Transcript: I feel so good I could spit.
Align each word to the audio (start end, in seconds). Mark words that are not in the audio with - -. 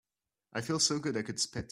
I 0.53 0.61
feel 0.61 0.79
so 0.79 0.99
good 0.99 1.15
I 1.17 1.21
could 1.21 1.39
spit. 1.39 1.69